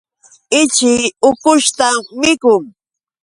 Ichii 0.59 1.13
ukushtam 1.29 1.95
mikun. 2.19 2.63